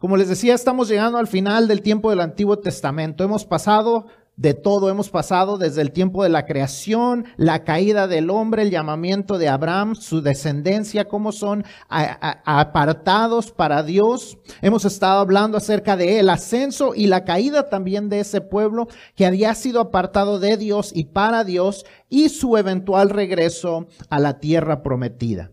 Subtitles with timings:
[0.00, 3.24] Como les decía, estamos llegando al final del tiempo del Antiguo Testamento.
[3.24, 8.30] Hemos pasado de todo, hemos pasado desde el tiempo de la creación, la caída del
[8.30, 14.38] hombre, el llamamiento de Abraham, su descendencia, cómo son apartados para Dios.
[14.62, 18.86] Hemos estado hablando acerca de el ascenso y la caída también de ese pueblo
[19.16, 24.38] que había sido apartado de Dios y para Dios y su eventual regreso a la
[24.38, 25.50] tierra prometida.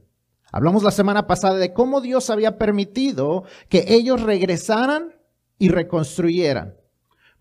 [0.55, 5.13] Hablamos la semana pasada de cómo Dios había permitido que ellos regresaran
[5.59, 6.77] y reconstruyeran.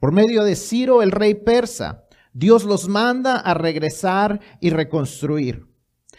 [0.00, 5.64] Por medio de Ciro, el rey persa, Dios los manda a regresar y reconstruir.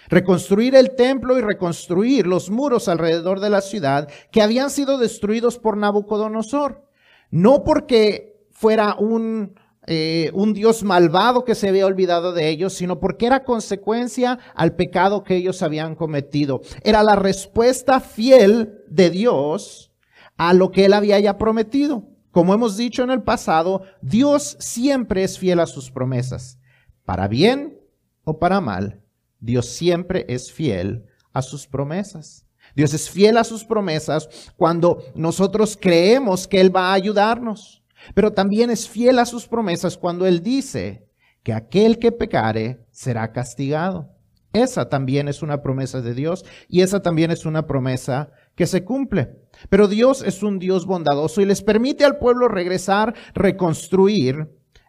[0.08, 5.60] Reconstruir el templo y reconstruir los muros alrededor de la ciudad que habían sido destruidos
[5.60, 6.90] por Nabucodonosor.
[7.30, 13.00] No porque fuera un eh, un Dios malvado que se había olvidado de ellos, sino
[13.00, 16.62] porque era consecuencia al pecado que ellos habían cometido.
[16.84, 19.92] Era la respuesta fiel de Dios
[20.38, 22.10] a lo que él había ya prometido.
[22.32, 26.60] Como hemos dicho en el pasado, Dios siempre es fiel a sus promesas.
[27.06, 27.80] Para bien
[28.24, 29.02] o para mal,
[29.40, 32.46] Dios siempre es fiel a sus promesas.
[32.76, 37.85] Dios es fiel a sus promesas cuando nosotros creemos que Él va a ayudarnos.
[38.14, 41.08] Pero también es fiel a sus promesas cuando Él dice
[41.44, 44.16] que aquel que pecare será castigado.
[44.56, 48.86] Esa también es una promesa de Dios y esa también es una promesa que se
[48.86, 49.36] cumple.
[49.70, 54.48] Pero Dios es un Dios bondadoso y les permite al pueblo regresar, reconstruir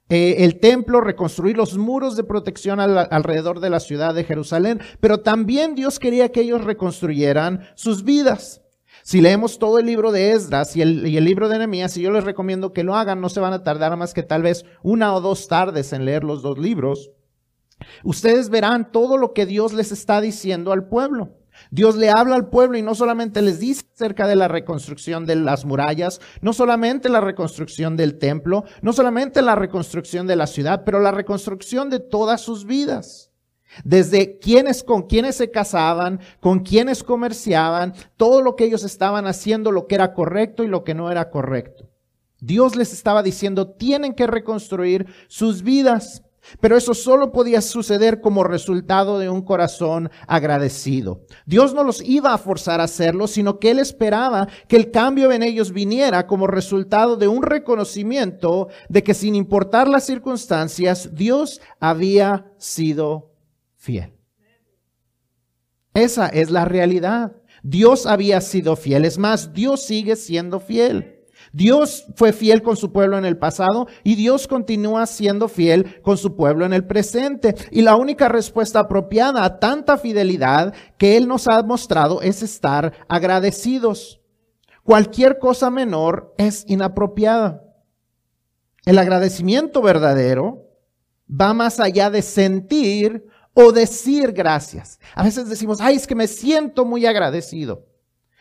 [0.09, 4.81] eh, el templo, reconstruir los muros de protección alrededor de la ciudad de Jerusalén.
[5.01, 8.63] Pero también Dios quería que ellos reconstruyeran sus vidas.
[9.07, 12.25] Si leemos todo el libro de Esdras y el, libro de Nehemías, y yo les
[12.25, 15.21] recomiendo que lo hagan, no se van a tardar más que tal vez una o
[15.21, 17.13] dos tardes en leer los dos libros,
[18.03, 21.39] ustedes verán todo lo que Dios les está diciendo al pueblo.
[21.71, 25.37] Dios le habla al pueblo y no solamente les dice acerca de la reconstrucción de
[25.37, 30.83] las murallas, no solamente la reconstrucción del templo, no solamente la reconstrucción de la ciudad,
[30.85, 33.31] pero la reconstrucción de todas sus vidas.
[33.85, 39.73] Desde quienes con quienes se casaban, con quienes comerciaban, todo lo que ellos estaban haciendo,
[39.73, 41.89] lo que era correcto y lo que no era correcto.
[42.41, 46.23] Dios les estaba diciendo, tienen que reconstruir sus vidas.
[46.61, 51.23] Pero eso solo podía suceder como resultado de un corazón agradecido.
[51.45, 55.33] Dios no los iba a forzar a hacerlo, sino que Él esperaba que el cambio
[55.33, 61.61] en ellos viniera como resultado de un reconocimiento de que sin importar las circunstancias, Dios
[61.81, 63.33] había sido
[63.87, 64.13] fiel.
[65.95, 67.37] Esa es la realidad.
[67.63, 69.05] Dios había sido fiel.
[69.05, 71.25] Es más, Dios sigue siendo fiel.
[71.53, 76.19] Dios fue fiel con su pueblo en el pasado y Dios continúa siendo fiel con
[76.19, 77.55] su pueblo en el presente.
[77.71, 82.93] Y la única respuesta apropiada a tanta fidelidad que Él nos ha mostrado es estar
[83.09, 84.21] agradecidos.
[84.83, 87.63] Cualquier cosa menor es inapropiada.
[88.85, 90.67] El agradecimiento verdadero
[91.29, 93.27] va más allá de sentir
[93.59, 95.01] o decir gracias.
[95.15, 97.87] A veces decimos, ay, es que me siento muy agradecido.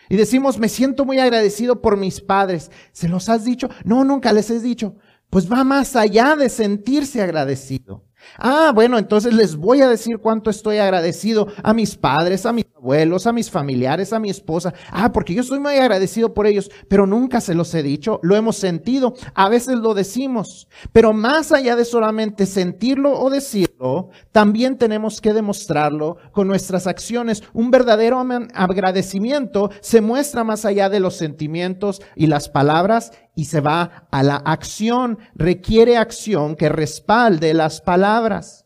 [0.10, 2.70] Y decimos, me siento muy agradecido por mis padres.
[2.92, 3.70] ¿Se los has dicho?
[3.86, 4.98] No, nunca les he dicho.
[5.30, 8.04] Pues va más allá de sentirse agradecido.
[8.38, 12.66] Ah, bueno, entonces les voy a decir cuánto estoy agradecido a mis padres, a mis
[12.76, 14.74] abuelos, a mis familiares, a mi esposa.
[14.92, 18.36] Ah, porque yo estoy muy agradecido por ellos, pero nunca se los he dicho, lo
[18.36, 24.78] hemos sentido, a veces lo decimos, pero más allá de solamente sentirlo o decirlo, también
[24.78, 27.44] tenemos que demostrarlo con nuestras acciones.
[27.54, 33.62] Un verdadero agradecimiento se muestra más allá de los sentimientos y las palabras y se
[33.62, 35.20] va a la acción.
[35.36, 38.66] Requiere acción que respalde las palabras.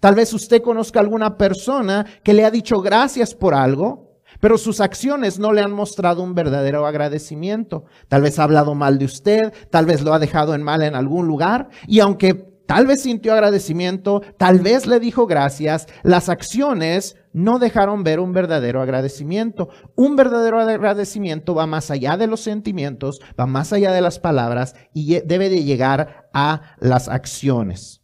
[0.00, 4.80] Tal vez usted conozca alguna persona que le ha dicho gracias por algo, pero sus
[4.80, 7.84] acciones no le han mostrado un verdadero agradecimiento.
[8.08, 10.94] Tal vez ha hablado mal de usted, tal vez lo ha dejado en mal en
[10.94, 15.88] algún lugar, y aunque Tal vez sintió agradecimiento, tal vez le dijo gracias.
[16.04, 19.70] Las acciones no dejaron ver un verdadero agradecimiento.
[19.96, 24.76] Un verdadero agradecimiento va más allá de los sentimientos, va más allá de las palabras
[24.94, 28.02] y debe de llegar a las acciones.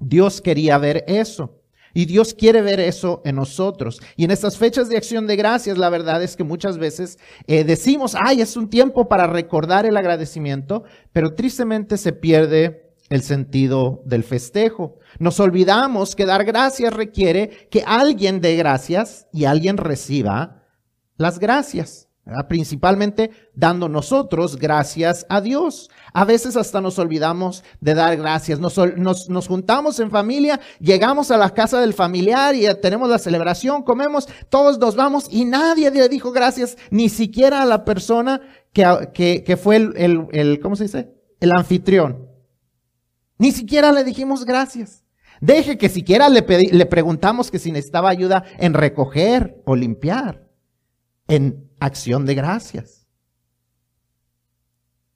[0.00, 1.62] Dios quería ver eso.
[1.94, 4.00] Y Dios quiere ver eso en nosotros.
[4.16, 7.16] Y en estas fechas de acción de gracias, la verdad es que muchas veces
[7.46, 10.82] eh, decimos, ay, es un tiempo para recordar el agradecimiento,
[11.12, 14.98] pero tristemente se pierde el sentido del festejo.
[15.18, 20.64] Nos olvidamos que dar gracias requiere que alguien dé gracias y alguien reciba
[21.16, 22.08] las gracias.
[22.46, 25.88] Principalmente dando nosotros gracias a Dios.
[26.12, 28.60] A veces hasta nos olvidamos de dar gracias.
[28.60, 33.82] Nos, nos, juntamos en familia, llegamos a la casa del familiar y tenemos la celebración,
[33.82, 38.42] comemos, todos nos vamos y nadie le dijo gracias, ni siquiera a la persona
[38.74, 41.10] que, que, fue el, el, el, ¿cómo se dice?
[41.40, 42.27] El anfitrión.
[43.38, 45.04] Ni siquiera le dijimos gracias.
[45.40, 50.48] Deje que siquiera le, le preguntamos que si necesitaba ayuda en recoger o limpiar,
[51.28, 52.98] en acción de gracias.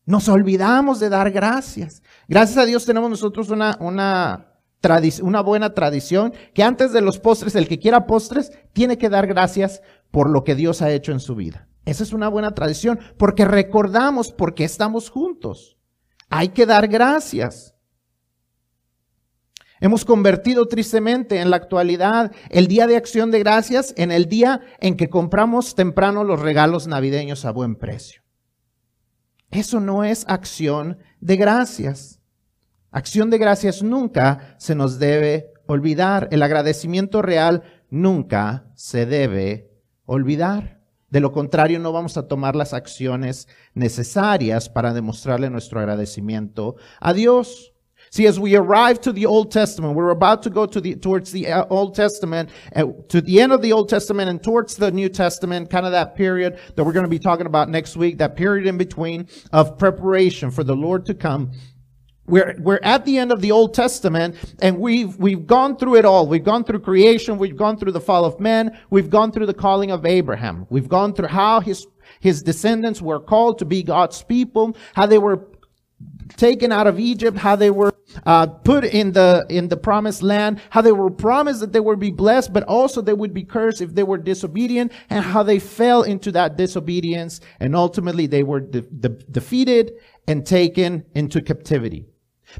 [0.04, 2.02] Nos olvidamos de dar gracias.
[2.28, 7.68] Gracias a Dios tenemos nosotros una, una, buena tradición que antes de los postres, el
[7.68, 9.80] que quiera postres, tiene que dar gracias
[10.10, 11.68] por lo que Dios ha hecho en su vida.
[11.84, 15.78] Esa es una buena tradición porque recordamos porque estamos juntos.
[16.28, 17.71] Hay que dar gracias.
[19.82, 24.60] Hemos convertido tristemente en la actualidad el Día de Acción de Gracias en el día
[24.78, 28.22] en que compramos temprano los regalos navideños a buen precio.
[29.50, 32.20] Eso no es acción de gracias.
[32.92, 36.28] Acción de gracias nunca se nos debe olvidar.
[36.30, 39.68] El agradecimiento real nunca se debe
[40.04, 40.80] olvidar.
[41.10, 47.12] De lo contrario, no vamos a tomar las acciones necesarias para demostrarle nuestro agradecimiento a
[47.12, 47.71] Dios.
[48.12, 51.32] See, as we arrive to the Old Testament, we're about to go to the, towards
[51.32, 55.08] the uh, Old Testament, to the end of the Old Testament and towards the New
[55.08, 58.36] Testament, kind of that period that we're going to be talking about next week, that
[58.36, 61.52] period in between of preparation for the Lord to come.
[62.26, 66.04] We're, we're at the end of the Old Testament and we've, we've gone through it
[66.04, 66.26] all.
[66.26, 67.38] We've gone through creation.
[67.38, 68.78] We've gone through the fall of man.
[68.90, 70.66] We've gone through the calling of Abraham.
[70.68, 71.86] We've gone through how his,
[72.20, 75.48] his descendants were called to be God's people, how they were
[76.36, 77.91] taken out of Egypt, how they were
[78.26, 81.98] uh, put in the in the promised land, how they were promised that they would
[81.98, 85.58] be blessed, but also they would be cursed if they were disobedient, and how they
[85.58, 89.92] fell into that disobedience, and ultimately they were de- de- defeated
[90.26, 92.06] and taken into captivity.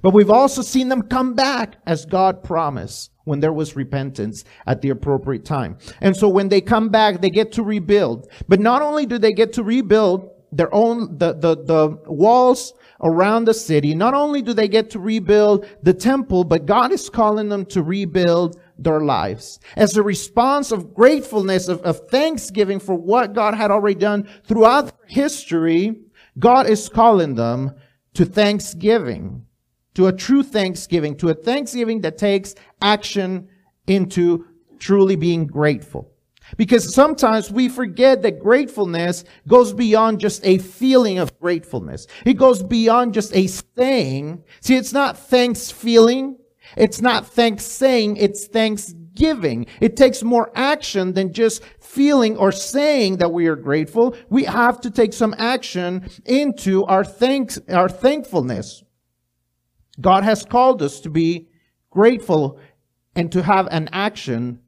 [0.01, 4.81] But we've also seen them come back as God promised when there was repentance at
[4.81, 5.77] the appropriate time.
[6.01, 8.29] And so when they come back, they get to rebuild.
[8.49, 13.45] But not only do they get to rebuild their own, the, the, the walls around
[13.45, 13.95] the city.
[13.95, 17.83] Not only do they get to rebuild the temple, but God is calling them to
[17.83, 19.59] rebuild their lives.
[19.77, 24.93] As a response of gratefulness, of, of thanksgiving for what God had already done throughout
[25.07, 25.97] history,
[26.39, 27.75] God is calling them
[28.15, 29.47] to thanksgiving,
[29.95, 33.49] to a true thanksgiving, to a thanksgiving that takes action
[33.87, 34.47] into
[34.79, 36.12] truly being grateful.
[36.57, 42.07] Because sometimes we forget that gratefulness goes beyond just a feeling of gratefulness.
[42.25, 44.45] It goes beyond just a saying.
[44.61, 46.37] See, it's not thanks feeling.
[46.77, 48.17] It's not thanks saying.
[48.17, 49.67] It's thanksgiving.
[49.81, 54.17] It takes more action than just feeling or saying that we are grateful.
[54.31, 58.83] We have to take some action into our thanks, our thankfulness.
[60.01, 61.49] God has called us to be
[61.91, 62.59] grateful
[63.15, 64.61] and to have an action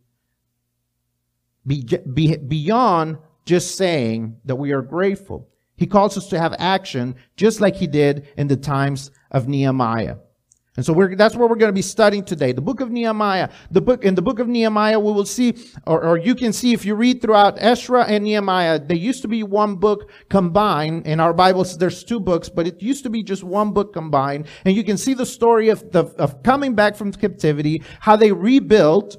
[1.67, 1.83] be,
[2.13, 5.49] be, beyond just saying that we are grateful.
[5.77, 10.17] He calls us to have action just like he did in the times of Nehemiah.
[10.77, 12.51] And so we're that's what we're going to be studying today.
[12.51, 13.49] The book of Nehemiah.
[13.71, 15.55] The book, in the book of Nehemiah, we will see,
[15.87, 19.29] or, or you can see if you read throughout Ezra and Nehemiah, they used to
[19.29, 21.07] be one book combined.
[21.07, 24.47] In our Bibles, there's two books, but it used to be just one book combined.
[24.65, 28.33] And you can see the story of the, of coming back from captivity, how they
[28.33, 29.17] rebuilt,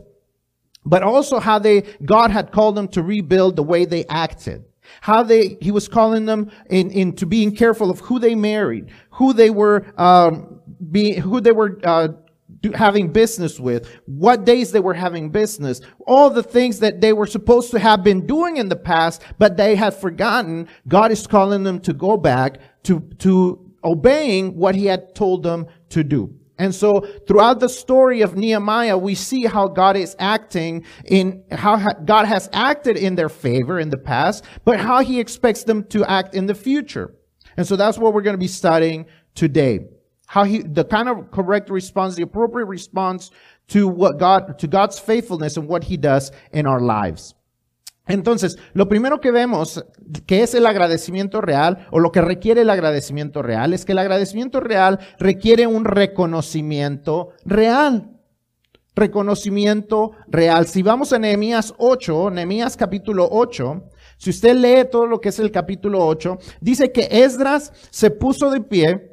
[0.85, 4.65] but also how they, God had called them to rebuild the way they acted.
[5.01, 9.33] How they, he was calling them in, into being careful of who they married, who
[9.33, 12.09] they were, um, being, who they were, uh,
[12.73, 17.27] having business with, what days they were having business, all the things that they were
[17.27, 20.67] supposed to have been doing in the past, but they had forgotten.
[20.87, 25.67] God is calling them to go back to, to obeying what he had told them
[25.89, 26.33] to do.
[26.57, 31.77] And so throughout the story of Nehemiah, we see how God is acting in how
[32.05, 36.05] God has acted in their favor in the past, but how he expects them to
[36.05, 37.13] act in the future.
[37.57, 39.79] And so that's what we're going to be studying today.
[40.27, 43.31] How he, the kind of correct response, the appropriate response
[43.67, 47.35] to what God, to God's faithfulness and what he does in our lives.
[48.07, 49.83] Entonces, lo primero que vemos
[50.27, 53.99] que es el agradecimiento real o lo que requiere el agradecimiento real es que el
[53.99, 58.11] agradecimiento real requiere un reconocimiento real.
[58.95, 60.67] Reconocimiento real.
[60.67, 65.39] Si vamos a Nehemías 8, Nehemías capítulo 8, si usted lee todo lo que es
[65.39, 69.11] el capítulo 8, dice que Esdras se puso de pie.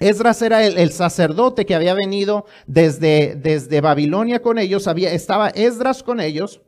[0.00, 6.02] Esdras era el, sacerdote que había venido desde, desde Babilonia con ellos, había, estaba Esdras
[6.02, 6.60] con ellos.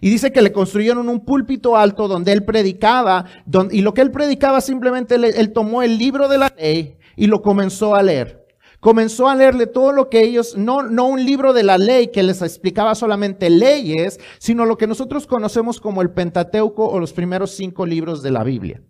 [0.00, 3.24] Y dice que le construyeron un púlpito alto donde él predicaba,
[3.70, 7.42] y lo que él predicaba simplemente él, tomó el libro de la ley y lo
[7.42, 8.46] comenzó a leer.
[8.80, 12.22] Comenzó a leerle todo lo que ellos, no, no un libro de la ley que
[12.22, 17.50] les explicaba solamente leyes, sino lo que nosotros conocemos como el Pentateuco o los primeros
[17.50, 18.80] cinco libros de la Biblia.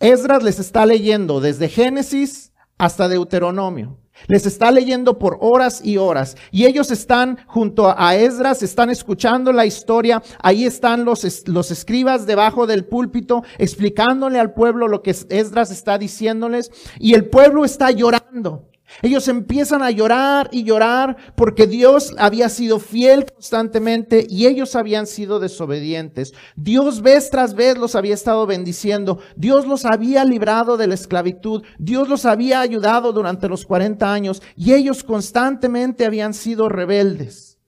[0.00, 4.01] Esdras les está leyendo desde Génesis hasta Deuteronomio.
[4.26, 6.36] Les está leyendo por horas y horas.
[6.50, 10.22] Y ellos están junto a Esdras, están escuchando la historia.
[10.40, 15.98] Ahí están los, los escribas debajo del púlpito explicándole al pueblo lo que Esdras está
[15.98, 16.70] diciéndoles.
[16.98, 18.71] Y el pueblo está llorando.
[19.00, 25.06] Ellos empiezan a llorar y llorar porque Dios había sido fiel constantemente y ellos habían
[25.06, 26.32] sido desobedientes.
[26.56, 29.18] Dios vez tras vez los había estado bendiciendo.
[29.36, 31.62] Dios los había librado de la esclavitud.
[31.78, 37.58] Dios los había ayudado durante los 40 años y ellos constantemente habían sido rebeldes.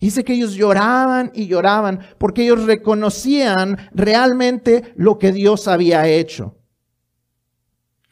[0.00, 6.59] Dice que ellos lloraban y lloraban porque ellos reconocían realmente lo que Dios había hecho.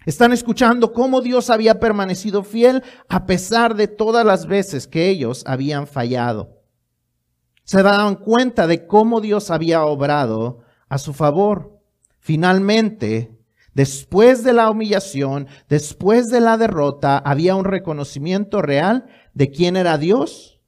[0.08, 5.42] Están escuchando cómo Dios había permanecido fiel a pesar de todas las veces que ellos
[5.44, 6.62] habían fallado.
[7.64, 11.82] Se daban cuenta de cómo Dios había obrado a su favor.
[12.20, 13.36] Finalmente,
[13.74, 19.98] después de la humillación, después de la derrota, había un reconocimiento real de quién era
[19.98, 20.58] Dios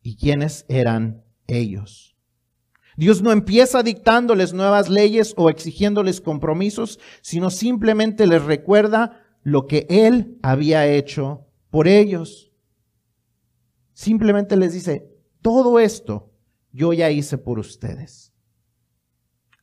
[0.00, 2.05] y quiénes eran ellos.
[2.96, 9.86] Dios no empieza dictándoles nuevas leyes o exigiéndoles compromisos, sino simplemente les recuerda lo que
[9.90, 12.50] Él había hecho por ellos.
[13.92, 15.08] Simplemente les dice,
[15.42, 16.32] todo esto
[16.72, 18.32] yo ya hice por ustedes.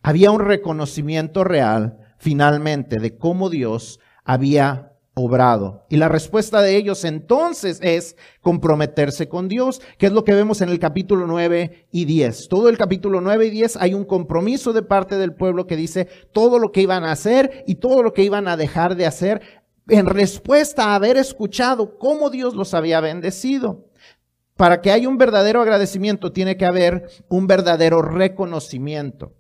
[0.02, 5.86] Había un reconocimiento real finalmente de cómo Dios había obrado.
[5.90, 10.62] Y la respuesta de ellos entonces es comprometerse con Dios, que es lo que vemos
[10.62, 12.48] en el capítulo 9 y 10.
[12.50, 16.08] Todo el capítulo 9 y 10 hay un compromiso de parte del pueblo que dice
[16.32, 19.42] todo lo que iban a hacer y todo lo que iban a dejar de hacer
[19.88, 23.86] en respuesta a haber escuchado cómo Dios los había bendecido.
[24.56, 29.34] Para que haya un verdadero agradecimiento tiene que haber un verdadero reconocimiento.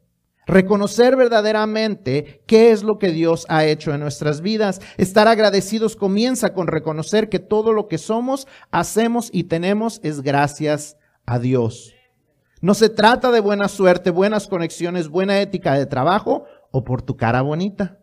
[0.45, 4.81] Reconocer verdaderamente qué es lo que Dios ha hecho en nuestras vidas.
[4.97, 10.97] Estar agradecidos comienza con reconocer que todo lo que somos, hacemos y tenemos es gracias
[11.25, 11.93] a Dios.
[12.61, 17.15] No se trata de buena suerte, buenas conexiones, buena ética de trabajo o por tu
[17.17, 17.99] cara bonita.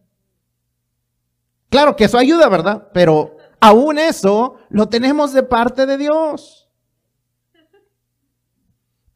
[1.71, 2.89] Claro que eso ayuda, ¿verdad?
[2.93, 6.70] Pero aún eso lo tenemos de parte de Dios.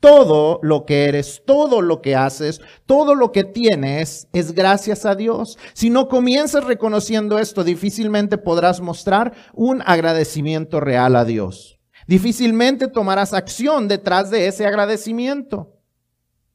[0.05, 5.15] Todo lo que eres, todo lo que haces, todo lo que tienes es gracias a
[5.15, 5.57] Dios.
[5.73, 11.79] Si no comienzas reconociendo esto, difícilmente podrás mostrar un agradecimiento real a Dios.
[12.07, 15.73] Difícilmente tomarás acción detrás de ese agradecimiento.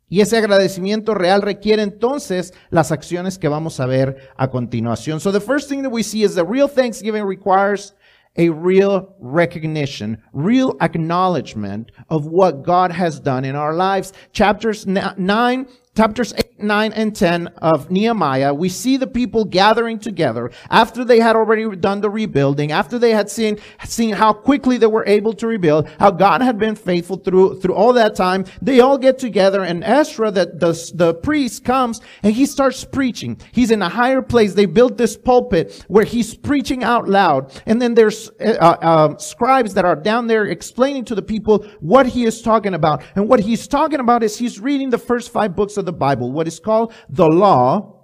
[0.07, 5.19] Y ese agradecimiento real requiere entonces las acciones que vamos a ver a continuación.
[5.19, 7.95] So the first thing that we see is the real thanksgiving requires
[8.39, 14.13] a real recognition, real acknowledgement of what God has done in our lives.
[14.31, 20.51] Chapters 9 chapters 8, 9, and 10 of Nehemiah, we see the people gathering together
[20.69, 24.87] after they had already done the rebuilding, after they had seen, seen how quickly they
[24.87, 28.45] were able to rebuild, how God had been faithful through, through all that time.
[28.61, 33.39] They all get together and Ezra, the, the, the priest comes and he starts preaching.
[33.51, 34.53] He's in a higher place.
[34.53, 37.61] They built this pulpit where he's preaching out loud.
[37.65, 42.07] And then there's uh, uh, scribes that are down there explaining to the people what
[42.07, 43.03] he is talking about.
[43.15, 46.31] And what he's talking about is he's reading the first five books of the Bible,
[46.31, 47.95] what is called the law.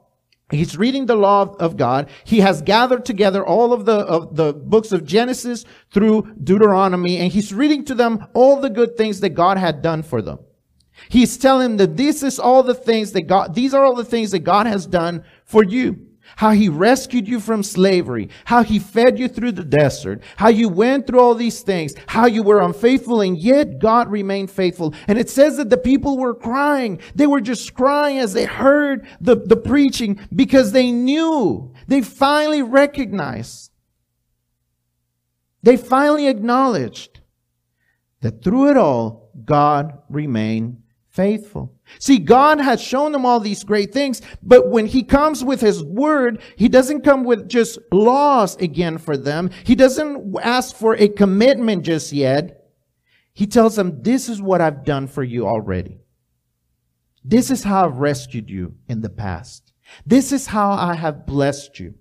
[0.51, 2.09] He's reading the law of God.
[2.23, 7.31] He has gathered together all of the, of the books of Genesis through Deuteronomy, and
[7.31, 10.39] he's reading to them all the good things that God had done for them.
[11.09, 14.05] He's telling them that this is all the things that God, these are all the
[14.05, 16.07] things that God has done for you
[16.38, 20.70] how he rescued you from slavery, how he fed you through the desert, how you
[20.70, 24.94] went through all these things, how you were unfaithful and yet God remained faithful.
[25.08, 27.00] And it says that the people were crying.
[27.13, 32.62] They were just crying as they heard the, the preaching because they knew, they finally
[32.62, 33.72] recognized,
[35.63, 37.22] they finally acknowledged
[38.22, 40.82] that through it all, God remained
[41.15, 41.74] faithful.
[41.98, 45.81] See, God has shown them all these great things, but when He comes with His
[45.84, 49.50] word, He doesn't come with just laws again for them.
[49.63, 52.65] He doesn't ask for a commitment just yet.
[53.34, 56.00] He tells them, this is what I've done for you already.
[57.24, 59.74] This is how I've rescued you in the past.
[60.05, 61.95] This is how I have blessed you.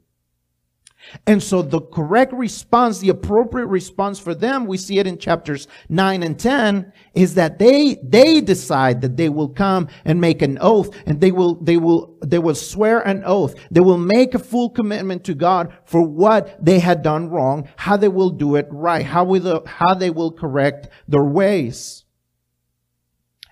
[1.26, 5.68] And so the correct response, the appropriate response for them, we see it in chapters
[5.88, 10.58] 9 and 10, is that they, they decide that they will come and make an
[10.61, 13.54] oath and they will, they will, they will swear an oath.
[13.70, 17.96] They will make a full commitment to God for what they had done wrong, how
[17.96, 22.04] they will do it right, how will, how they will correct their ways.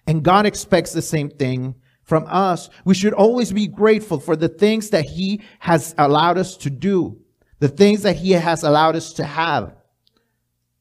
[0.07, 1.77] And God expects the same thing
[2.13, 6.59] from us, we should always be grateful for the things that He has allowed us
[6.59, 7.22] to do,
[7.63, 9.73] the things that He has allowed us to have,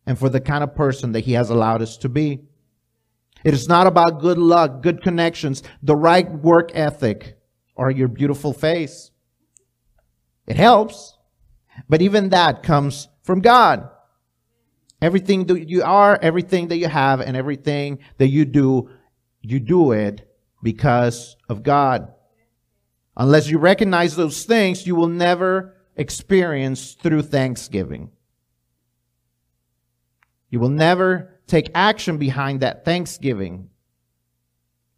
[0.07, 2.41] and for the kind of person that He has allowed us to be.
[3.43, 7.38] It is not about good luck, good connections, the right work ethic,
[7.75, 9.11] or your beautiful face.
[10.47, 11.15] It helps,
[11.88, 13.88] but even that comes from God.
[15.03, 18.89] Everything that you are, everything that you have, and everything that you do,
[19.39, 20.27] you do it
[20.63, 22.11] because of God.
[23.15, 28.12] Unless you recognize those things, you will never experience through thanksgiving.
[30.50, 33.69] You will never take action behind that thanksgiving,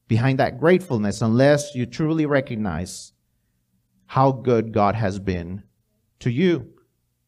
[0.07, 3.13] behind that gratefulness, unless you truly recognize
[4.05, 5.63] how good God has been
[6.19, 6.69] to you.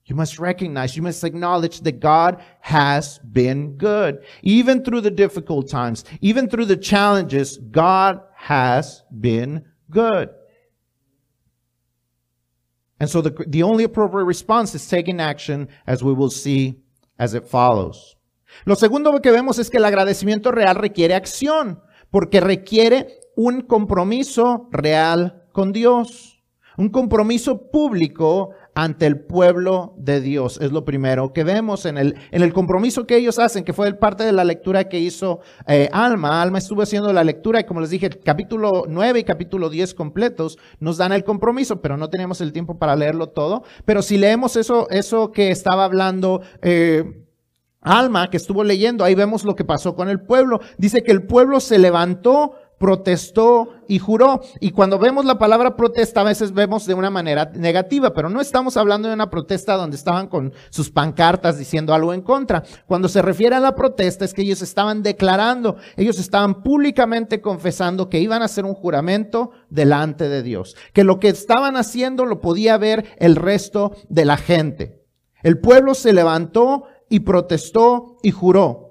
[0.06, 4.24] You must recognize, you must acknowledge that God has been good.
[4.44, 10.30] Even through the difficult times, even through the challenges, God has been good.
[13.06, 16.82] And so the, the only appropriate response is taking action as we will see
[17.20, 18.18] as it follows.
[18.66, 24.70] Lo segundo que vemos es que el agradecimiento real requiere acción, porque requiere un compromiso
[24.72, 26.42] real con Dios,
[26.78, 30.60] un compromiso público ante el pueblo de Dios.
[30.62, 33.92] Es lo primero que vemos en el, en el compromiso que ellos hacen, que fue
[33.94, 36.42] parte de la lectura que hizo eh, Alma.
[36.42, 40.60] Alma estuvo haciendo la lectura y como les dije, capítulo 9 y capítulo 10 completos
[40.80, 43.64] nos dan el compromiso, pero no tenemos el tiempo para leerlo todo.
[43.86, 47.26] Pero si leemos eso, eso que estaba hablando, eh,
[47.80, 50.60] Alma, que estuvo leyendo, ahí vemos lo que pasó con el pueblo.
[50.78, 54.42] Dice que el pueblo se levantó protestó y juró.
[54.60, 58.42] Y cuando vemos la palabra protesta, a veces vemos de una manera negativa, pero no
[58.42, 62.64] estamos hablando de una protesta donde estaban con sus pancartas diciendo algo en contra.
[62.88, 68.10] Cuando se refiere a la protesta es que ellos estaban declarando, ellos estaban públicamente confesando
[68.10, 72.42] que iban a hacer un juramento delante de Dios, que lo que estaban haciendo lo
[72.42, 75.06] podía ver el resto de la gente.
[75.44, 78.86] El pueblo se levantó y protestó y juró.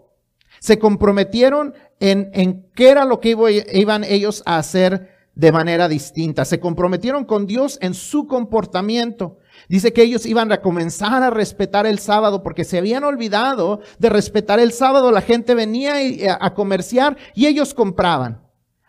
[0.61, 1.75] Se comprometieron
[2.11, 3.37] en, qué era lo que
[3.73, 6.45] iban ellos a hacer de manera distinta.
[6.45, 9.39] Se comprometieron con Dios en su comportamiento.
[9.69, 14.11] Dice que ellos iban a comenzar a respetar el sábado porque se habían olvidado de
[14.11, 15.11] respetar el sábado.
[15.11, 15.95] La gente venía
[16.41, 18.43] a comerciar y ellos compraban.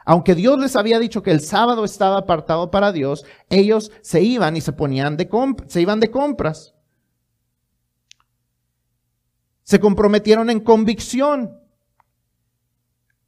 [0.05, 4.55] Aunque Dios les había dicho que el sábado estaba apartado para Dios, ellos se iban
[4.55, 5.27] y se ponían de
[5.67, 6.75] se iban de compras.
[9.63, 11.64] Se comprometieron en convicción.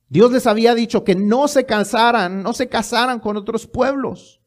[0.09, 4.41] Dios les había dicho que no se casaran, no se casaran con otros pueblos,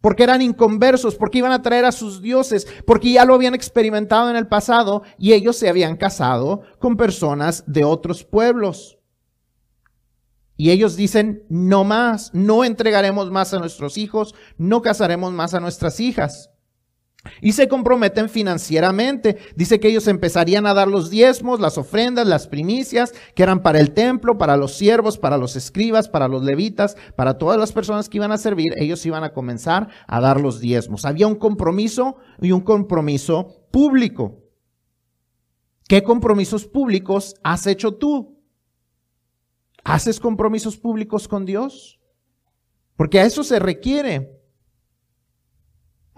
[0.00, 4.30] porque eran inconversos, porque iban a traer a sus dioses, porque ya lo habían experimentado
[4.30, 8.98] en el pasado y ellos se habían casado con personas de otros pueblos.
[10.56, 15.60] Y ellos dicen, no más, no entregaremos más a nuestros hijos, no casaremos más a
[15.60, 16.50] nuestras hijas.
[17.40, 19.38] Y se comprometen financieramente.
[19.56, 23.80] Dice que ellos empezarían a dar los diezmos, las ofrendas, las primicias, que eran para
[23.80, 28.08] el templo, para los siervos, para los escribas, para los levitas, para todas las personas
[28.08, 28.72] que iban a servir.
[28.76, 31.04] Ellos iban a comenzar a dar los diezmos.
[31.04, 34.42] Había un compromiso y un compromiso público.
[35.88, 38.38] ¿Qué compromisos públicos has hecho tú?
[39.84, 41.98] ¿Haces compromisos públicos con Dios?
[42.94, 44.37] Porque a eso se requiere.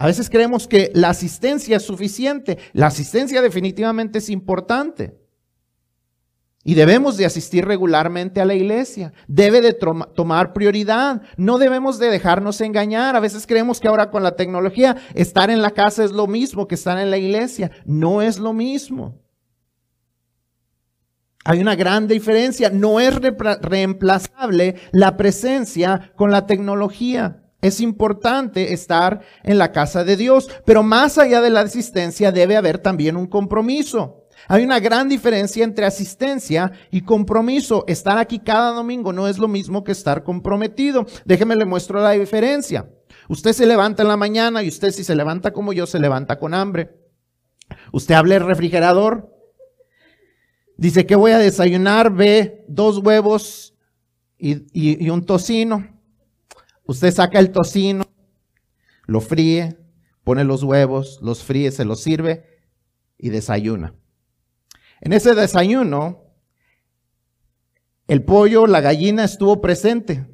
[0.01, 2.57] A veces creemos que la asistencia es suficiente.
[2.73, 5.15] La asistencia definitivamente es importante.
[6.65, 9.13] Y debemos de asistir regularmente a la iglesia.
[9.29, 11.21] Debe de tomar prioridad.
[11.37, 13.15] No debemos de dejarnos engañar.
[13.15, 16.67] A veces creemos que ahora con la tecnología estar en la casa es lo mismo
[16.67, 17.71] que estar en la iglesia.
[17.85, 19.21] No es lo mismo.
[21.45, 22.71] Hay una gran diferencia.
[22.71, 27.40] No es reemplazable la presencia con la tecnología.
[27.61, 32.57] Es importante estar en la casa de Dios, pero más allá de la asistencia debe
[32.57, 34.21] haber también un compromiso.
[34.49, 37.85] Hay una gran diferencia entre asistencia y compromiso.
[37.87, 41.07] Estar aquí cada domingo no es lo mismo que estar comprometido.
[41.27, 42.89] Déjeme le muestro la diferencia.
[43.29, 46.39] Usted se levanta en la mañana y usted si se levanta como yo se levanta
[46.39, 46.91] con hambre.
[47.93, 49.31] Usted abre el refrigerador.
[50.77, 53.75] Dice que voy a desayunar, ve dos huevos
[54.39, 56.00] y, y un tocino.
[56.91, 58.03] Usted saca el tocino,
[59.07, 59.79] lo fríe,
[60.25, 62.45] pone los huevos, los fríe, se los sirve
[63.17, 63.95] y desayuna.
[65.01, 66.25] En ese desayuno,
[68.09, 70.27] el pollo, la gallina estuvo presente,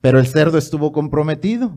[0.00, 1.76] pero el cerdo estuvo comprometido.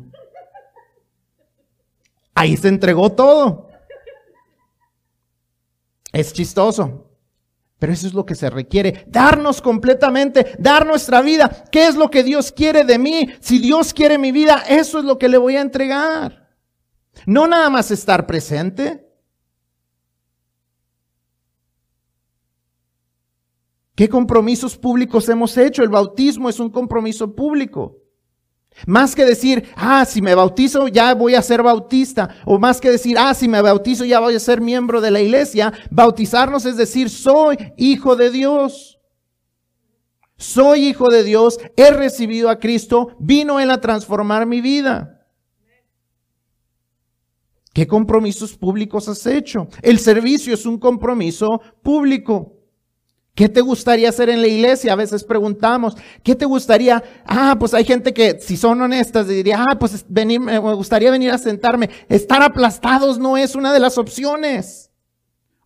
[2.36, 3.68] Ahí se entregó todo.
[6.14, 7.07] Es chistoso.
[7.80, 11.66] Pero eso es lo que se requiere, darnos completamente, dar nuestra vida.
[11.72, 13.30] ¿Qué es lo que Dios quiere de mí?
[13.40, 16.56] Si Dios quiere mi vida, eso es lo que le voy a entregar.
[17.28, 19.08] No nada más estar presente.
[23.96, 25.84] ¿Qué compromisos públicos hemos hecho?
[25.84, 27.98] El bautismo es un compromiso público.
[28.86, 32.30] Más que decir, ah, si me bautizo ya voy a ser bautista.
[32.46, 35.22] O más que decir, ah, si me bautizo ya voy a ser miembro de la
[35.22, 35.74] iglesia.
[35.90, 38.98] Bautizarnos es decir, soy hijo de Dios.
[40.38, 45.26] Soy hijo de Dios, he recibido a Cristo, vino Él a transformar mi vida.
[47.74, 49.68] ¿Qué compromisos públicos has hecho?
[49.82, 52.57] El servicio es un compromiso público.
[53.38, 54.94] ¿Qué te gustaría hacer en la iglesia?
[54.94, 57.04] A veces preguntamos, ¿qué te gustaría?
[57.24, 61.30] Ah, pues hay gente que, si son honestas, diría, ah, pues venir, me gustaría venir
[61.30, 61.88] a sentarme.
[62.10, 64.90] Estar aplastados no es una de las opciones.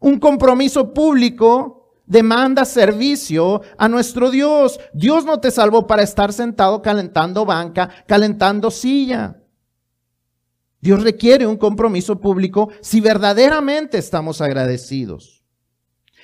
[0.02, 4.78] Un compromiso público demanda servicio a nuestro Dios.
[4.94, 9.38] Dios no te salvó para estar sentado calentando banca, calentando silla.
[10.82, 15.41] Dios requiere un compromiso público si verdaderamente estamos agradecidos.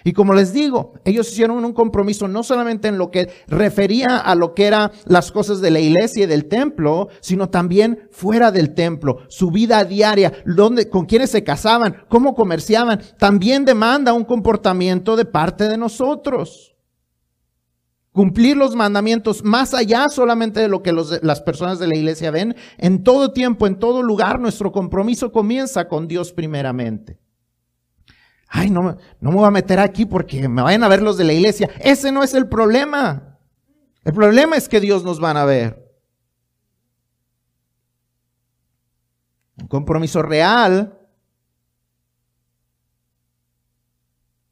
[0.03, 4.35] Y como les digo, ellos hicieron un compromiso no solamente en lo que refería a
[4.35, 8.73] lo que eran las cosas de la iglesia y del templo, sino también fuera del
[8.73, 15.15] templo, su vida diaria, donde, con quienes se casaban, cómo comerciaban, también demanda un comportamiento
[15.15, 16.75] de parte de nosotros.
[18.11, 22.55] Cumplir los mandamientos más allá solamente de lo que las personas de la iglesia ven,
[22.79, 27.19] en todo tiempo, en todo lugar, nuestro compromiso comienza con Dios primeramente.
[28.47, 31.25] Ay, no, no me voy a meter aquí porque me vayan a ver los de
[31.25, 31.69] la iglesia.
[31.79, 33.39] Ese no es el problema.
[34.03, 35.85] El problema es que Dios nos van a ver.
[39.59, 40.97] Un compromiso real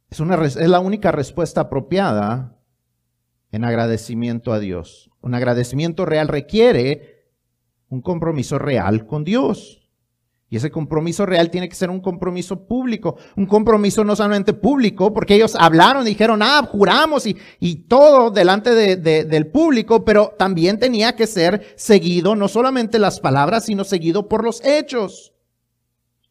[0.10, 2.60] es, una, es la única respuesta apropiada
[3.52, 5.10] en agradecimiento a Dios.
[5.22, 7.30] Un agradecimiento real requiere
[7.88, 9.85] un compromiso real con Dios.
[10.56, 15.14] Y ese compromiso real tiene que ser un compromiso público, un compromiso no solamente público,
[15.14, 21.14] porque ellos hablaron, dijeron, ah, juramos y, y todo delante del público, pero también tenía
[21.18, 25.34] que ser seguido, no solamente las palabras, sino seguido por los hechos.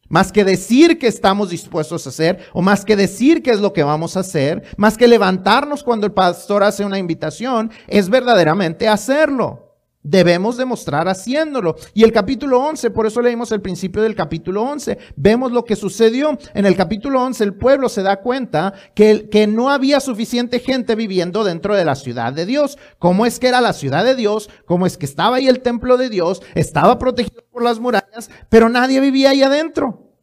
[0.09, 3.73] Más que decir que estamos dispuestos a hacer, o más que decir qué es lo
[3.73, 8.87] que vamos a hacer, más que levantarnos cuando el pastor hace una invitación, es verdaderamente
[8.87, 9.64] hacerlo.
[10.07, 11.77] Debemos demostrar haciéndolo.
[11.95, 15.75] Y el capítulo 11, por eso leímos el principio del capítulo 11, vemos lo que
[15.75, 16.37] sucedió.
[16.53, 20.93] En el capítulo 11 el pueblo se da cuenta que, que no había suficiente gente
[20.93, 22.77] viviendo dentro de la ciudad de Dios.
[22.99, 24.47] ¿Cómo es que era la ciudad de Dios?
[24.65, 26.43] ¿Cómo es que estaba ahí el templo de Dios?
[26.53, 30.13] Estaba protegido por las murallas, pero nadie vivía ahí adentro.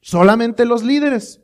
[0.00, 1.42] Solamente los líderes.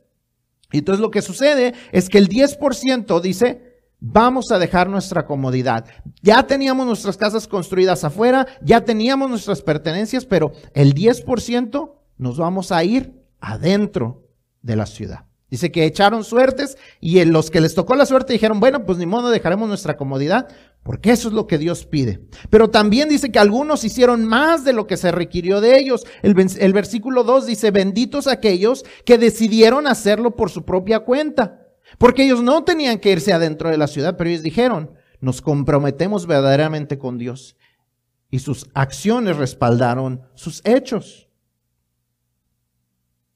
[0.71, 3.70] Y entonces lo que sucede es que el 10% dice,
[4.03, 5.85] Vamos a dejar nuestra comodidad.
[6.23, 12.71] Ya teníamos nuestras casas construidas afuera, ya teníamos nuestras pertenencias, pero el 10% nos vamos
[12.71, 14.27] a ir adentro
[14.63, 15.25] de la ciudad.
[15.51, 19.05] Dice que echaron suertes y los que les tocó la suerte dijeron, bueno, pues ni
[19.05, 20.47] modo dejaremos nuestra comodidad,
[20.81, 22.21] porque eso es lo que Dios pide.
[22.49, 26.07] Pero también dice que algunos hicieron más de lo que se requirió de ellos.
[26.23, 31.60] El, el versículo 2 dice, benditos aquellos que decidieron hacerlo por su propia cuenta.
[31.97, 36.25] Porque ellos no tenían que irse adentro de la ciudad, pero ellos dijeron, nos comprometemos
[36.25, 37.55] verdaderamente con Dios.
[38.29, 41.29] Y sus acciones respaldaron sus hechos.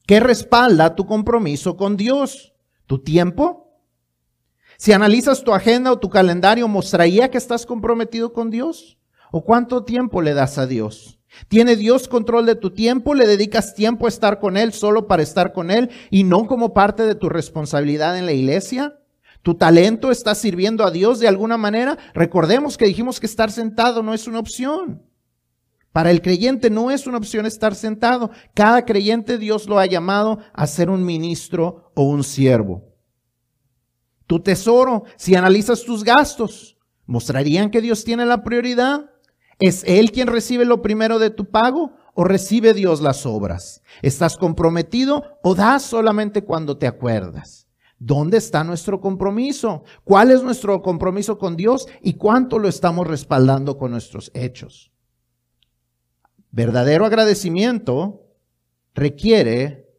[0.07, 2.53] ¿Qué respalda tu compromiso con Dios?
[2.85, 3.65] ¿Tu tiempo?
[4.77, 8.97] Si analizas tu agenda o tu calendario, ¿mostraría que estás comprometido con Dios?
[9.31, 11.19] ¿O cuánto tiempo le das a Dios?
[11.47, 13.13] ¿Tiene Dios control de tu tiempo?
[13.13, 16.73] ¿Le dedicas tiempo a estar con Él solo para estar con Él y no como
[16.73, 18.99] parte de tu responsabilidad en la iglesia?
[19.41, 21.97] ¿Tu talento está sirviendo a Dios de alguna manera?
[22.13, 25.03] Recordemos que dijimos que estar sentado no es una opción.
[25.91, 28.31] Para el creyente no es una opción estar sentado.
[28.53, 32.83] Cada creyente Dios lo ha llamado a ser un ministro o un siervo.
[34.27, 39.11] Tu tesoro, si analizas tus gastos, ¿mostrarían que Dios tiene la prioridad?
[39.59, 43.81] ¿Es Él quien recibe lo primero de tu pago o recibe Dios las obras?
[44.01, 47.67] ¿Estás comprometido o das solamente cuando te acuerdas?
[47.97, 49.83] ¿Dónde está nuestro compromiso?
[50.03, 54.91] ¿Cuál es nuestro compromiso con Dios y cuánto lo estamos respaldando con nuestros hechos?
[56.51, 58.25] Verdadero agradecimiento
[58.93, 59.89] requiere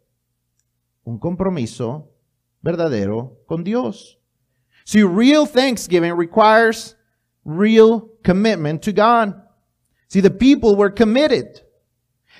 [1.04, 2.10] un compromiso
[2.60, 4.18] verdadero con Dios.
[4.84, 6.96] See, real thanksgiving requires
[7.44, 9.45] real commitment to God.
[10.08, 11.60] See, the people were committed.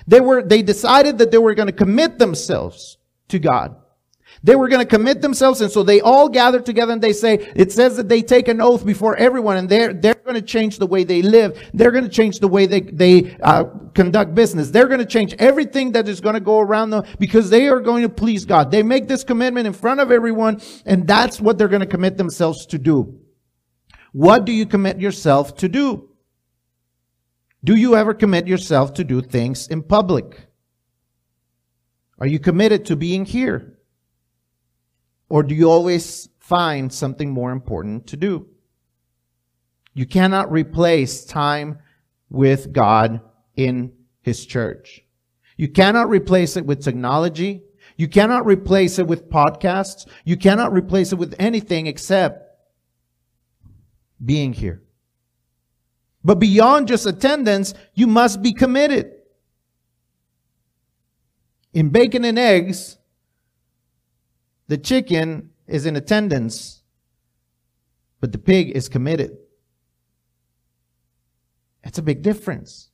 [0.05, 2.97] They were, they decided that they were going to commit themselves
[3.29, 3.75] to God.
[4.43, 5.61] They were going to commit themselves.
[5.61, 8.61] And so they all gathered together and they say, it says that they take an
[8.61, 11.59] oath before everyone and they're, they're going to change the way they live.
[11.73, 14.69] They're going to change the way they, they uh, conduct business.
[14.69, 17.79] They're going to change everything that is going to go around them because they are
[17.79, 18.69] going to please God.
[18.69, 22.17] They make this commitment in front of everyone and that's what they're going to commit
[22.17, 23.19] themselves to do.
[24.11, 26.09] What do you commit yourself to do?
[27.63, 30.47] Do you ever commit yourself to do things in public?
[32.19, 33.79] Are you committed to being here?
[35.29, 38.47] Or do you always find something more important to do?
[39.93, 41.79] You cannot replace time
[42.29, 43.21] with God
[43.55, 45.01] in His church.
[45.57, 47.63] You cannot replace it with technology.
[47.97, 50.07] You cannot replace it with podcasts.
[50.23, 52.43] You cannot replace it with anything except
[54.23, 54.83] being here.
[56.27, 59.13] But beyond just attendance, you must be committed.
[61.71, 62.97] In bacon and eggs,
[64.67, 66.81] the chicken is in attendance,
[68.19, 69.37] but the pig is committed.
[71.81, 72.89] That's a big difference.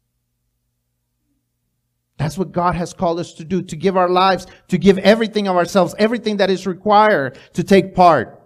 [2.18, 5.48] That's what God has called us to do, to give our lives, to give everything
[5.48, 8.40] of ourselves, everything that is required to take part.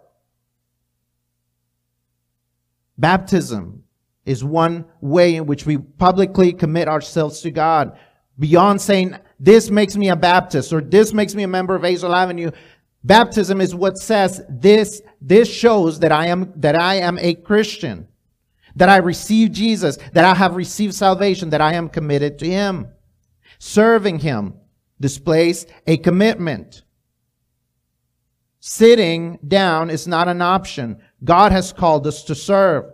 [2.97, 3.83] Baptism
[4.27, 7.97] is one way in which we publicly commit ourselves to God.
[8.37, 12.13] Beyond saying, this makes me a Baptist or this makes me a member of Hazel
[12.13, 12.51] Avenue,
[13.03, 18.07] Baptism is what says this, this shows that I am, that I am a Christian,
[18.75, 22.89] that I receive Jesus, that I have received salvation, that I am committed to Him.
[23.59, 24.55] Serving Him
[24.99, 26.83] displays a commitment.
[28.59, 30.99] Sitting down is not an option.
[31.23, 32.91] God has called us to serve.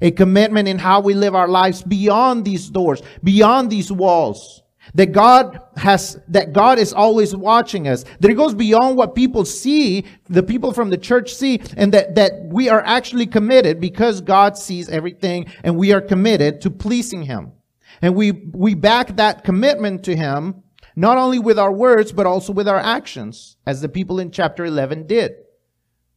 [0.00, 4.62] A commitment in how we live our lives beyond these doors, beyond these walls.
[4.94, 8.04] That God has, that God is always watching us.
[8.20, 12.14] That it goes beyond what people see, the people from the church see, and that,
[12.14, 17.22] that we are actually committed because God sees everything and we are committed to pleasing
[17.22, 17.52] Him.
[18.00, 20.62] And we, we back that commitment to Him
[20.96, 24.64] not only with our words, but also with our actions, as the people in chapter
[24.64, 25.32] 11 did.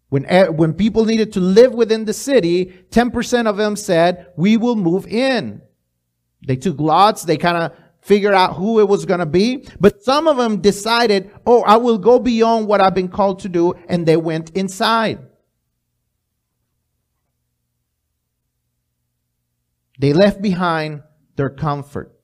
[0.09, 0.23] When,
[0.55, 5.05] when people needed to live within the city, 10% of them said, we will move
[5.05, 5.61] in.
[6.45, 7.23] They took lots.
[7.23, 9.67] They kind of figured out who it was going to be.
[9.79, 13.49] But some of them decided, oh, I will go beyond what I've been called to
[13.49, 13.73] do.
[13.87, 15.19] And they went inside.
[19.99, 21.03] They left behind
[21.35, 22.15] their comfort.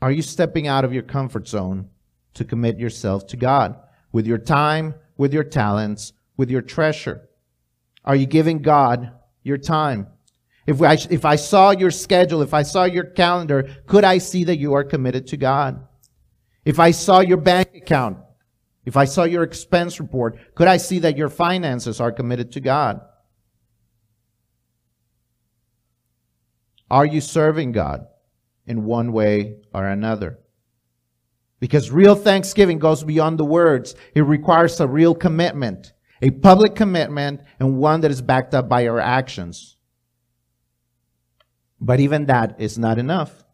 [0.00, 1.88] Are you stepping out of your comfort zone
[2.34, 3.76] to commit yourself to God
[4.12, 7.28] with your time, with your talents, with your treasure?
[8.06, 10.06] Are you giving God your time?
[10.66, 14.44] If I, if I saw your schedule, if I saw your calendar, could I see
[14.44, 15.86] that you are committed to God?
[16.64, 18.16] If I saw your bank account,
[18.86, 22.60] if I saw your expense report, could I see that your finances are committed to
[22.60, 23.02] God?
[26.90, 28.06] Are you serving God
[28.66, 30.39] in one way or another?
[31.60, 33.94] Because real thanksgiving goes beyond the words.
[34.14, 35.92] It requires a real commitment,
[36.22, 39.76] a public commitment, and one that is backed up by our actions.
[41.78, 43.44] But even that is not enough.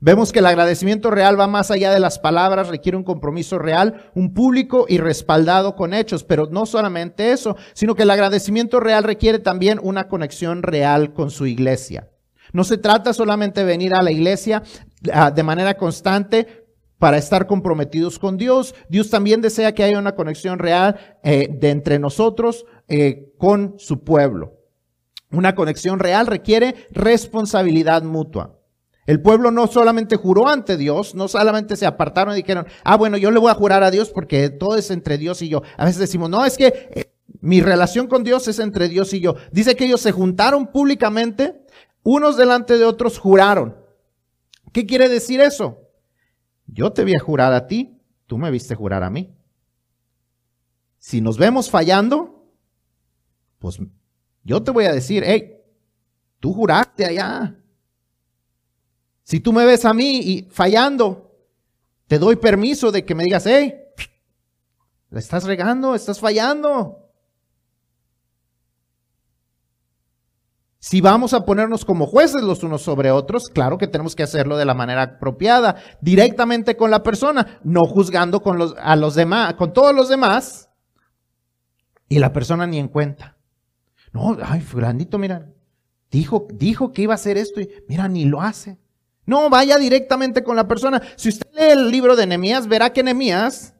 [0.00, 4.10] Vemos que el agradecimiento real va más allá de las palabras, requiere un compromiso real,
[4.14, 9.02] un público y respaldado con hechos, pero no solamente eso, sino que el agradecimiento real
[9.02, 12.10] requiere también una conexión real con su iglesia.
[12.52, 14.62] No se trata solamente de venir a la iglesia
[15.06, 16.67] uh, de manera constante
[16.98, 18.74] para estar comprometidos con Dios.
[18.88, 24.04] Dios también desea que haya una conexión real eh, de entre nosotros eh, con su
[24.04, 24.54] pueblo.
[25.30, 28.54] Una conexión real requiere responsabilidad mutua.
[29.06, 33.16] El pueblo no solamente juró ante Dios, no solamente se apartaron y dijeron, ah, bueno,
[33.16, 35.62] yo le voy a jurar a Dios porque todo es entre Dios y yo.
[35.78, 39.20] A veces decimos, no, es que eh, mi relación con Dios es entre Dios y
[39.20, 39.36] yo.
[39.50, 41.64] Dice que ellos se juntaron públicamente,
[42.02, 43.76] unos delante de otros juraron.
[44.72, 45.87] ¿Qué quiere decir eso?
[46.78, 49.36] Yo te vi a jurar a ti, tú me viste jurar a mí.
[51.00, 52.52] Si nos vemos fallando,
[53.58, 53.80] pues
[54.44, 55.56] yo te voy a decir, hey,
[56.38, 57.60] tú juraste allá.
[59.24, 61.36] Si tú me ves a mí y fallando,
[62.06, 63.74] te doy permiso de que me digas, hey,
[65.10, 67.07] le estás regando, estás fallando.
[70.80, 74.56] Si vamos a ponernos como jueces los unos sobre otros, claro que tenemos que hacerlo
[74.56, 79.54] de la manera apropiada, directamente con la persona, no juzgando con los, a los demás,
[79.54, 80.70] con todos los demás,
[82.08, 83.36] y la persona ni en cuenta.
[84.12, 85.50] No, ay, fulanito, mira,
[86.12, 88.78] dijo, dijo que iba a hacer esto y mira, ni lo hace.
[89.26, 91.02] No, vaya directamente con la persona.
[91.16, 93.74] Si usted lee el libro de Nehemías, verá que Nehemías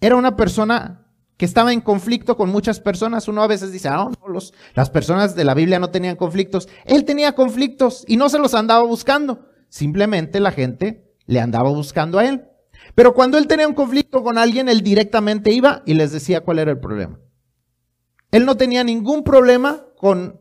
[0.00, 1.03] era una persona
[1.36, 3.28] que estaba en conflicto con muchas personas.
[3.28, 4.38] Uno a veces dice, ah, no,
[4.74, 6.68] las personas de la Biblia no tenían conflictos.
[6.84, 9.48] Él tenía conflictos y no se los andaba buscando.
[9.68, 12.44] Simplemente la gente le andaba buscando a él.
[12.94, 16.58] Pero cuando él tenía un conflicto con alguien, él directamente iba y les decía cuál
[16.58, 17.18] era el problema.
[18.30, 20.40] Él no tenía ningún problema con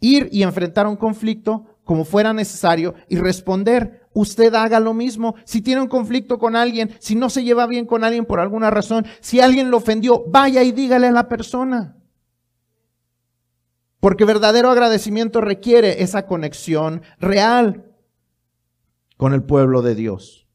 [0.00, 4.05] ir y enfrentar un conflicto como fuera necesario y responder.
[4.16, 5.34] Usted haga lo mismo.
[5.44, 8.70] Si tiene un conflicto con alguien, si no se lleva bien con alguien por alguna
[8.70, 11.98] razón, si alguien lo ofendió, vaya y dígale a la persona.
[14.00, 17.92] Porque verdadero agradecimiento requiere esa conexión real
[19.18, 20.46] con el pueblo de Dios.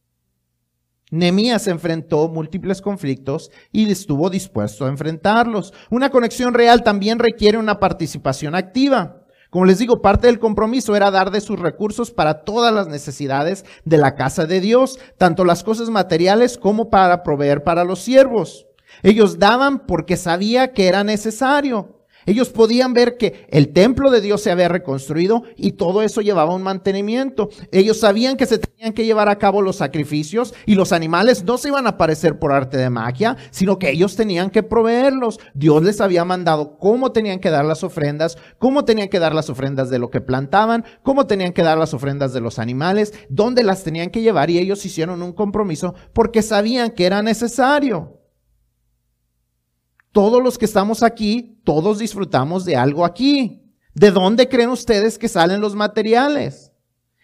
[1.12, 5.72] Nemías enfrentó múltiples conflictos y estuvo dispuesto a enfrentarlos.
[5.92, 9.21] Una conexión real también requiere una participación activa.
[9.52, 13.66] Como les digo, parte del compromiso era dar de sus recursos para todas las necesidades
[13.84, 18.66] de la casa de Dios, tanto las cosas materiales como para proveer para los siervos.
[19.04, 22.01] Ellos daban porque sabía que era necesario.
[22.26, 26.56] Ellos podían ver que el templo de Dios se había reconstruido y todo eso llevaba
[26.56, 27.50] un mantenimiento.
[27.72, 31.58] Ellos sabían que se tenían que llevar a cabo los sacrificios y los animales no
[31.58, 35.40] se iban a aparecer por arte de magia, sino que ellos tenían que proveerlos.
[35.54, 39.50] Dios les había mandado cómo tenían que dar las ofrendas, cómo tenían que dar las
[39.50, 43.64] ofrendas de lo que plantaban, cómo tenían que dar las ofrendas de los animales, dónde
[43.64, 48.21] las tenían que llevar y ellos hicieron un compromiso porque sabían que era necesario.
[50.12, 53.62] Todos los que estamos aquí, todos disfrutamos de algo aquí.
[53.94, 56.72] ¿De dónde creen ustedes que salen los materiales?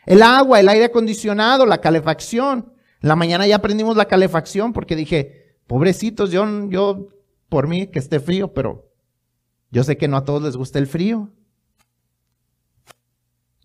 [0.05, 2.73] El agua, el aire acondicionado, la calefacción.
[3.01, 7.09] la mañana ya aprendimos la calefacción porque dije, pobrecitos, yo, yo,
[7.49, 8.89] por mí que esté frío, pero
[9.69, 11.29] yo sé que no a todos les gusta el frío.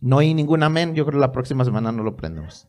[0.00, 2.68] No hay ningún amén, yo creo que la próxima semana no lo prendemos.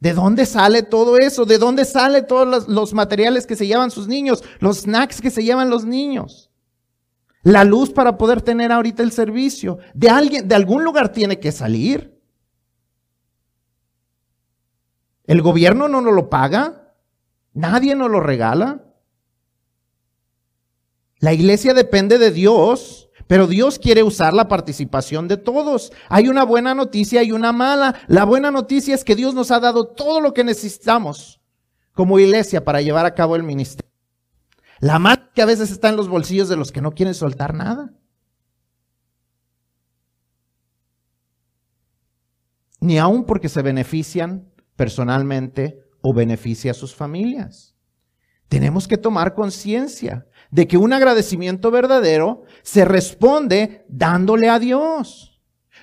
[0.00, 1.44] ¿De dónde sale todo eso?
[1.44, 4.44] ¿De dónde sale todos los, materiales que se llevan sus niños?
[4.60, 6.50] Los snacks que se llevan los niños.
[7.42, 9.78] La luz para poder tener ahorita el servicio.
[9.94, 12.16] De alguien, de algún lugar tiene que salir.
[15.24, 16.94] El gobierno no nos lo paga.
[17.52, 18.84] Nadie nos lo regala.
[21.18, 25.92] La iglesia depende de Dios pero Dios quiere usar la participación de todos.
[26.08, 27.94] Hay una buena noticia y una mala.
[28.08, 31.40] La buena noticia es que Dios nos ha dado todo lo que necesitamos
[31.92, 33.92] como iglesia para llevar a cabo el ministerio.
[34.80, 37.52] La mala que a veces está en los bolsillos de los que no quieren soltar
[37.52, 37.92] nada.
[42.80, 47.74] Ni aun porque se benefician personalmente o beneficia a sus familias.
[48.48, 55.40] Tenemos que tomar conciencia de que un agradecimiento verdadero se responde dándole a Dios,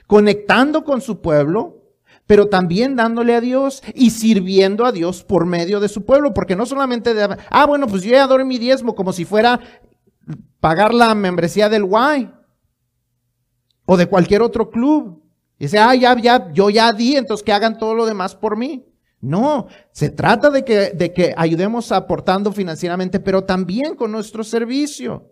[0.08, 1.84] conectando con su pueblo,
[2.26, 6.56] pero también dándole a Dios y sirviendo a Dios por medio de su pueblo, porque
[6.56, 9.60] no solamente de, ah, bueno, pues yo ya adoro mi diezmo como si fuera
[10.60, 12.30] pagar la membresía del Y
[13.86, 15.22] o de cualquier otro club.
[15.60, 18.58] Y dice, ah, ya, ya, yo ya di, entonces que hagan todo lo demás por
[18.58, 18.84] mí.
[19.26, 25.32] No, se trata de que, de que ayudemos aportando financieramente, pero también con nuestro servicio.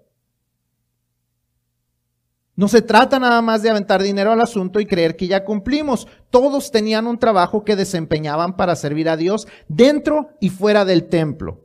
[2.56, 6.08] No se trata nada más de aventar dinero al asunto y creer que ya cumplimos.
[6.32, 11.63] Todos tenían un trabajo que desempeñaban para servir a Dios dentro y fuera del templo.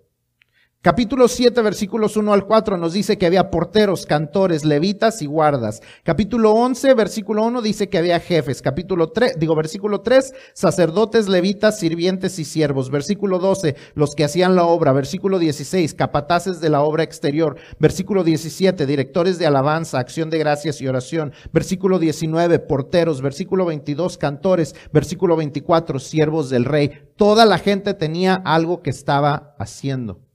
[0.80, 5.82] Capítulo 7, versículos 1 al 4 nos dice que había porteros, cantores, levitas y guardas.
[6.04, 8.62] Capítulo 11, versículo 1 dice que había jefes.
[8.62, 12.92] Capítulo 3, digo versículo 3, sacerdotes, levitas, sirvientes y siervos.
[12.92, 14.92] Versículo 12, los que hacían la obra.
[14.92, 17.56] Versículo 16, capataces de la obra exterior.
[17.80, 21.32] Versículo 17, directores de alabanza, acción de gracias y oración.
[21.52, 23.20] Versículo 19, porteros.
[23.20, 24.76] Versículo 22, cantores.
[24.92, 26.92] Versículo 24, siervos del rey.
[27.16, 30.27] Toda la gente tenía algo que estaba haciendo.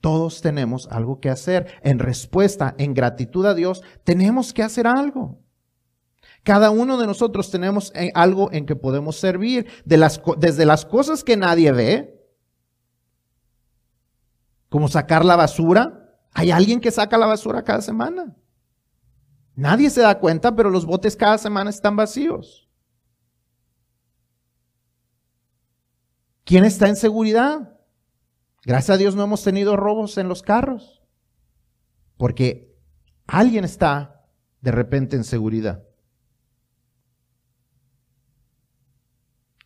[0.00, 1.78] Todos tenemos algo que hacer.
[1.82, 5.42] En respuesta, en gratitud a Dios, tenemos que hacer algo.
[6.42, 11.36] Cada uno de nosotros tenemos eh, algo en que podemos servir, desde las cosas que
[11.36, 12.20] nadie ve,
[14.70, 16.16] como sacar la basura.
[16.32, 18.36] Hay alguien que saca la basura cada semana.
[19.54, 22.70] Nadie se da cuenta, pero los botes cada semana están vacíos.
[26.44, 27.79] ¿Quién está en seguridad?
[28.64, 31.02] Gracias a Dios no hemos tenido robos en los carros,
[32.16, 32.76] porque
[33.26, 34.26] alguien está
[34.60, 35.84] de repente en seguridad.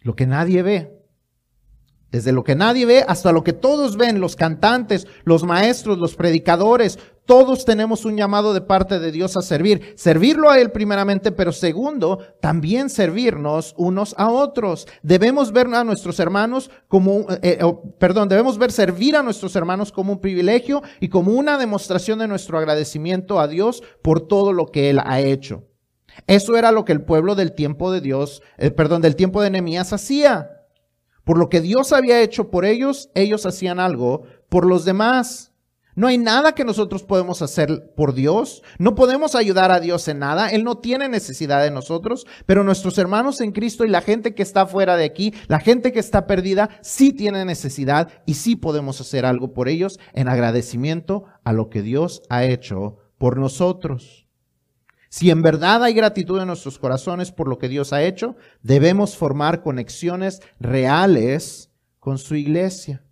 [0.00, 1.04] Lo que nadie ve,
[2.10, 6.14] desde lo que nadie ve hasta lo que todos ven, los cantantes, los maestros, los
[6.14, 9.94] predicadores, todos tenemos un llamado de parte de Dios a servir.
[9.96, 14.86] Servirlo a Él primeramente, pero segundo, también servirnos unos a otros.
[15.02, 19.90] Debemos ver a nuestros hermanos como, eh, eh, perdón, debemos ver servir a nuestros hermanos
[19.90, 24.66] como un privilegio y como una demostración de nuestro agradecimiento a Dios por todo lo
[24.66, 25.64] que Él ha hecho.
[26.26, 29.50] Eso era lo que el pueblo del tiempo de Dios, eh, perdón, del tiempo de
[29.50, 30.50] Nehemías hacía.
[31.24, 35.53] Por lo que Dios había hecho por ellos, ellos hacían algo por los demás.
[35.94, 38.62] No hay nada que nosotros podemos hacer por Dios.
[38.78, 40.48] No podemos ayudar a Dios en nada.
[40.48, 42.26] Él no tiene necesidad de nosotros.
[42.46, 45.92] Pero nuestros hermanos en Cristo y la gente que está fuera de aquí, la gente
[45.92, 51.24] que está perdida, sí tiene necesidad y sí podemos hacer algo por ellos en agradecimiento
[51.44, 54.24] a lo que Dios ha hecho por nosotros.
[55.08, 59.16] Si en verdad hay gratitud en nuestros corazones por lo que Dios ha hecho, debemos
[59.16, 61.70] formar conexiones reales
[62.00, 63.04] con su iglesia.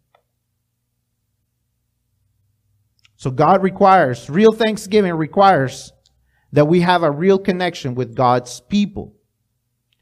[3.22, 5.92] So God requires, real thanksgiving requires
[6.50, 9.14] that we have a real connection with God's people.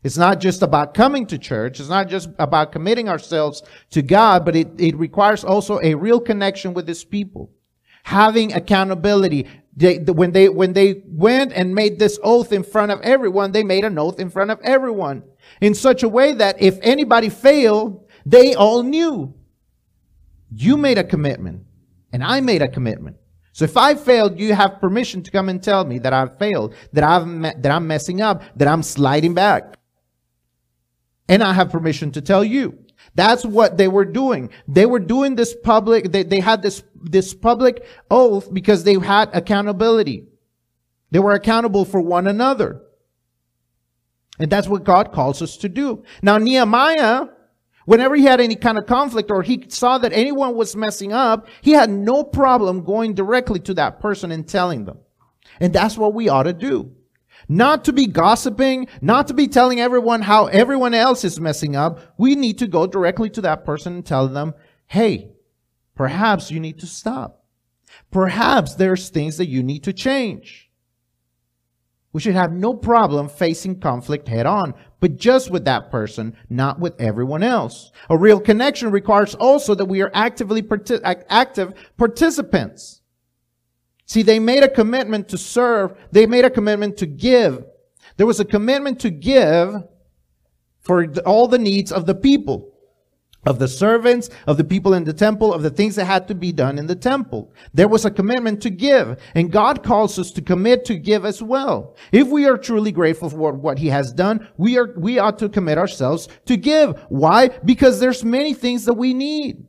[0.02, 1.80] It's not just about coming to church.
[1.80, 6.18] It's not just about committing ourselves to God, but it, it requires also a real
[6.18, 7.50] connection with His people.
[8.04, 9.46] Having accountability.
[9.76, 13.64] They, when they, when they went and made this oath in front of everyone, they
[13.64, 15.24] made an oath in front of everyone
[15.60, 19.34] in such a way that if anybody failed, they all knew.
[20.50, 21.66] You made a commitment.
[22.12, 23.16] And I made a commitment.
[23.52, 26.74] So if I failed, you have permission to come and tell me that I've failed,
[26.92, 29.74] that I've me- that I'm messing up, that I'm sliding back.
[31.28, 32.78] And I have permission to tell you.
[33.14, 34.50] That's what they were doing.
[34.68, 39.30] They were doing this public, they, they had this, this public oath because they had
[39.32, 40.26] accountability.
[41.10, 42.82] They were accountable for one another.
[44.38, 46.04] And that's what God calls us to do.
[46.22, 47.26] Now, Nehemiah
[47.86, 51.48] Whenever he had any kind of conflict or he saw that anyone was messing up,
[51.62, 54.98] he had no problem going directly to that person and telling them.
[55.60, 56.92] And that's what we ought to do.
[57.48, 61.98] Not to be gossiping, not to be telling everyone how everyone else is messing up.
[62.16, 64.54] We need to go directly to that person and tell them,
[64.86, 65.32] hey,
[65.96, 67.44] perhaps you need to stop.
[68.10, 70.69] Perhaps there's things that you need to change.
[72.12, 76.80] We should have no problem facing conflict head on, but just with that person, not
[76.80, 77.92] with everyone else.
[78.08, 80.66] A real connection requires also that we are actively
[81.28, 83.00] active participants.
[84.06, 85.96] See, they made a commitment to serve.
[86.10, 87.64] They made a commitment to give.
[88.16, 89.74] There was a commitment to give
[90.80, 92.69] for all the needs of the people
[93.46, 96.34] of the servants, of the people in the temple, of the things that had to
[96.34, 97.52] be done in the temple.
[97.72, 101.42] There was a commitment to give, and God calls us to commit to give as
[101.42, 101.96] well.
[102.12, 105.48] If we are truly grateful for what He has done, we are, we ought to
[105.48, 106.98] commit ourselves to give.
[107.08, 107.48] Why?
[107.64, 109.66] Because there's many things that we need.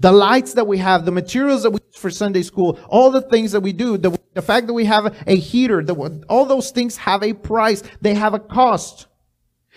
[0.00, 3.22] The lights that we have, the materials that we use for Sunday school, all the
[3.22, 5.94] things that we do, the, the fact that we have a heater, the,
[6.28, 7.82] all those things have a price.
[8.00, 9.06] They have a cost.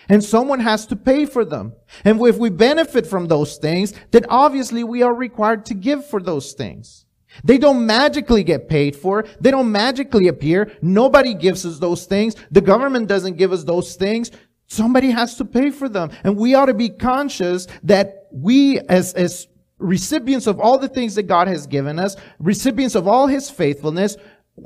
[0.09, 1.73] And someone has to pay for them.
[2.05, 6.21] And if we benefit from those things, then obviously we are required to give for
[6.21, 7.05] those things.
[7.43, 9.25] They don't magically get paid for.
[9.39, 10.71] They don't magically appear.
[10.81, 12.35] Nobody gives us those things.
[12.51, 14.31] The government doesn't give us those things.
[14.67, 16.11] Somebody has to pay for them.
[16.23, 19.47] And we ought to be conscious that we as, as
[19.79, 24.17] recipients of all the things that God has given us, recipients of all his faithfulness,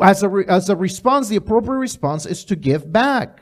[0.02, 3.42] as a, as a response, the appropriate response is to give back.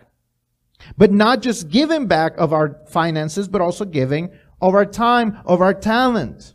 [0.97, 5.61] But not just giving back of our finances, but also giving of our time, of
[5.61, 6.53] our talent.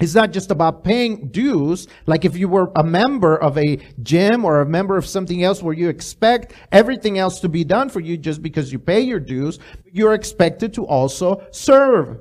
[0.00, 4.46] It's not just about paying dues, like if you were a member of a gym
[4.46, 8.00] or a member of something else where you expect everything else to be done for
[8.00, 9.58] you just because you pay your dues,
[9.92, 12.18] you're expected to also serve.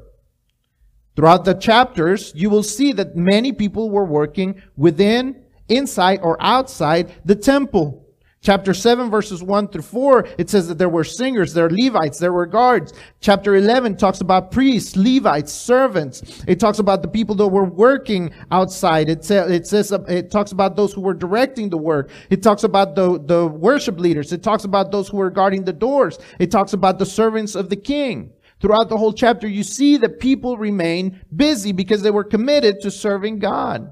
[1.15, 7.13] Throughout the chapters, you will see that many people were working within, inside, or outside
[7.23, 8.08] the temple.
[8.41, 12.19] Chapter 7 verses 1 through 4, it says that there were singers, there were Levites,
[12.19, 12.93] there were guards.
[13.19, 16.43] Chapter 11 talks about priests, Levites, servants.
[16.47, 19.09] It talks about the people that were working outside.
[19.09, 22.11] It, it says, it talks about those who were directing the work.
[22.29, 24.31] It talks about the, the worship leaders.
[24.31, 26.17] It talks about those who were guarding the doors.
[26.39, 28.31] It talks about the servants of the king.
[28.61, 32.91] Throughout the whole chapter, you see that people remain busy because they were committed to
[32.91, 33.91] serving God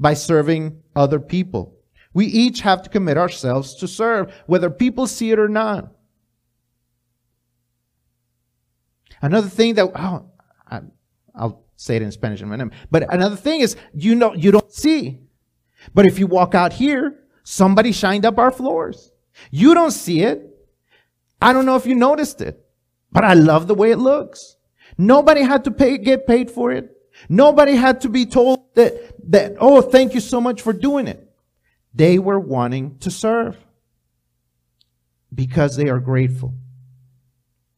[0.00, 1.75] by serving other people.
[2.16, 5.92] We each have to commit ourselves to serve, whether people see it or not.
[9.20, 10.30] Another thing that, oh,
[10.66, 10.80] I,
[11.34, 14.50] I'll say it in Spanish in a minute, but another thing is, you know, you
[14.50, 15.18] don't see.
[15.92, 19.12] But if you walk out here, somebody shined up our floors.
[19.50, 20.42] You don't see it.
[21.42, 22.64] I don't know if you noticed it,
[23.12, 24.56] but I love the way it looks.
[24.96, 26.96] Nobody had to pay, get paid for it.
[27.28, 28.94] Nobody had to be told that
[29.30, 31.25] that, oh, thank you so much for doing it.
[31.96, 33.56] They were wanting to serve
[35.34, 36.52] because they are grateful,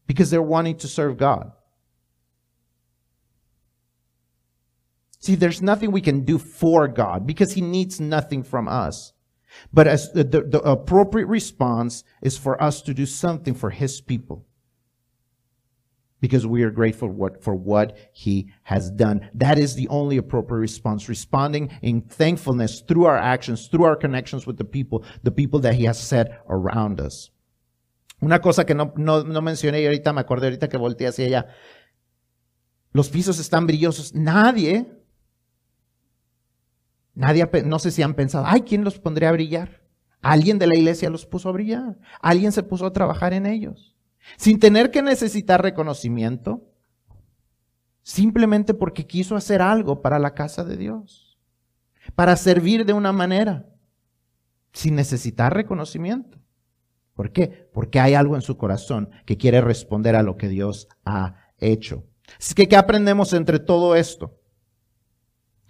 [0.08, 1.52] because they're wanting to serve God.
[5.20, 9.12] See, there's nothing we can do for God because He needs nothing from us.
[9.72, 14.47] But as the, the, appropriate response is for us to do something for His people
[16.20, 17.08] because we are grateful
[17.40, 19.28] for what he has done.
[19.34, 24.46] That is the only appropriate response, responding in thankfulness through our actions, through our connections
[24.46, 27.30] with the people, the people that he has set around us.
[28.20, 31.26] Una cosa que no, no, no mencioné y ahorita me acordé, ahorita que volteé hacia
[31.26, 31.46] allá.
[32.92, 34.12] Los pisos están brillosos.
[34.12, 34.86] Nadie,
[37.14, 39.86] nadie, no sé si han pensado, ay, ¿quién los pondría a brillar?
[40.20, 41.96] Alguien de la iglesia los puso a brillar.
[42.20, 43.97] Alguien se puso a trabajar en ellos
[44.36, 46.62] sin tener que necesitar reconocimiento,
[48.02, 51.38] simplemente porque quiso hacer algo para la casa de Dios,
[52.14, 53.66] para servir de una manera,
[54.72, 56.38] sin necesitar reconocimiento.
[57.14, 57.68] ¿Por qué?
[57.72, 62.04] Porque hay algo en su corazón que quiere responder a lo que Dios ha hecho.
[62.38, 64.38] Así que, ¿qué aprendemos entre todo esto?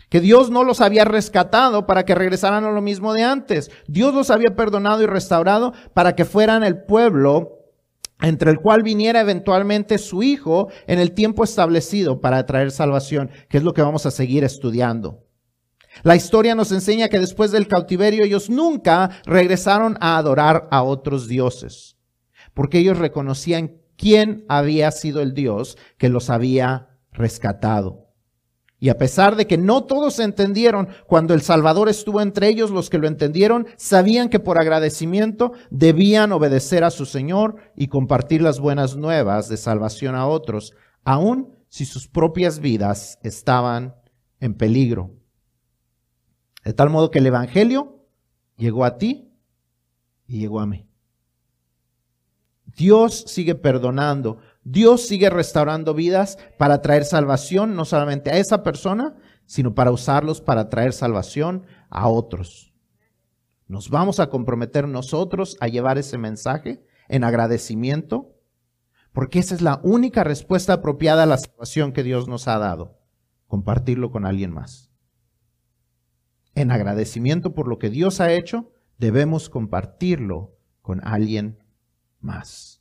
[0.08, 3.70] Que Dios no los había rescatado para que regresaran a lo mismo de antes.
[3.86, 7.57] Dios los había perdonado y restaurado para que fueran el pueblo
[8.20, 13.58] entre el cual viniera eventualmente su Hijo en el tiempo establecido para traer salvación, que
[13.58, 15.24] es lo que vamos a seguir estudiando.
[16.02, 21.28] La historia nos enseña que después del cautiverio ellos nunca regresaron a adorar a otros
[21.28, 21.96] dioses,
[22.54, 28.07] porque ellos reconocían quién había sido el Dios que los había rescatado.
[28.80, 32.90] Y a pesar de que no todos entendieron, cuando el Salvador estuvo entre ellos, los
[32.90, 38.60] que lo entendieron sabían que por agradecimiento debían obedecer a su Señor y compartir las
[38.60, 40.74] buenas nuevas de salvación a otros,
[41.04, 43.96] aun si sus propias vidas estaban
[44.38, 45.10] en peligro.
[46.64, 48.04] De tal modo que el Evangelio
[48.56, 49.32] llegó a ti
[50.26, 50.88] y llegó a mí.
[52.76, 54.38] Dios sigue perdonando
[54.70, 59.16] Dios sigue restaurando vidas para traer salvación, no solamente a esa persona,
[59.46, 62.74] sino para usarlos para traer salvación a otros.
[63.66, 68.36] Nos vamos a comprometer nosotros a llevar ese mensaje en agradecimiento,
[69.14, 72.98] porque esa es la única respuesta apropiada a la salvación que Dios nos ha dado,
[73.46, 74.90] compartirlo con alguien más.
[76.54, 81.58] En agradecimiento por lo que Dios ha hecho, debemos compartirlo con alguien
[82.20, 82.77] más.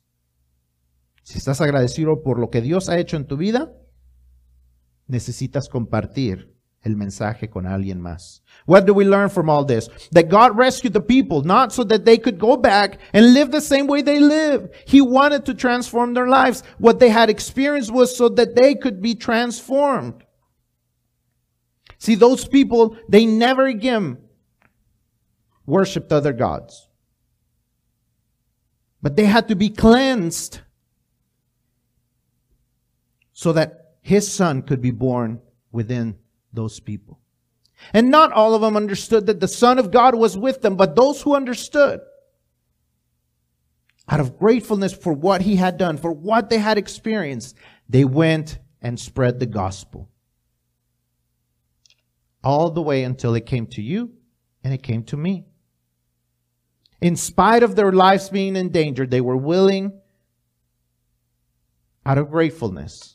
[1.28, 3.70] Si estás agradecido por lo que Dios ha hecho en tu vida,
[5.08, 8.42] necesitas compartir el mensaje con alguien más.
[8.64, 9.90] What do we learn from all this?
[10.12, 13.60] That God rescued the people not so that they could go back and live the
[13.60, 14.70] same way they live.
[14.86, 16.62] He wanted to transform their lives.
[16.78, 20.24] What they had experienced was so that they could be transformed.
[21.98, 24.16] See, those people, they never again
[25.66, 26.88] worshiped other gods.
[29.02, 30.62] But they had to be cleansed
[33.38, 36.18] so that his son could be born within
[36.52, 37.20] those people.
[37.92, 40.96] And not all of them understood that the Son of God was with them, but
[40.96, 42.00] those who understood,
[44.08, 47.54] out of gratefulness for what he had done, for what they had experienced,
[47.88, 50.10] they went and spread the gospel.
[52.42, 54.14] All the way until it came to you
[54.64, 55.44] and it came to me.
[57.00, 59.92] In spite of their lives being in danger, they were willing,
[62.04, 63.14] out of gratefulness,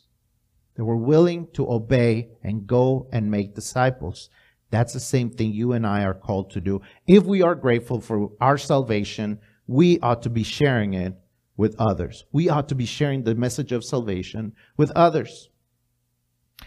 [0.75, 4.29] they were willing to obey and go and make disciples.
[4.71, 6.81] That's the same thing you and I are called to do.
[7.05, 11.13] If we are grateful for our salvation, we ought to be sharing it
[11.55, 12.25] with others.
[12.31, 15.49] We ought to be sharing the message of salvation with others.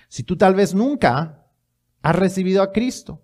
[0.08, 1.42] Si tú tal vez nunca
[2.02, 3.22] has recibido a Cristo,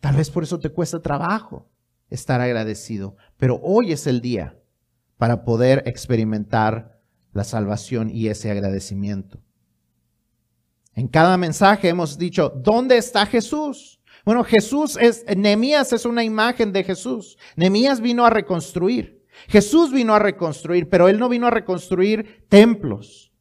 [0.00, 1.68] tal vez por eso te cuesta trabajo
[2.10, 4.58] estar agradecido, pero hoy es el día
[5.16, 7.00] para poder experimentar
[7.32, 9.40] la salvación y ese agradecimiento.
[10.98, 14.00] En cada mensaje hemos dicho, ¿dónde está Jesús?
[14.24, 17.38] Bueno, Jesús es, Nehemías es una imagen de Jesús.
[17.54, 19.24] Nehemías vino a reconstruir.
[19.46, 23.32] Jesús vino a reconstruir, pero él no vino a reconstruir templos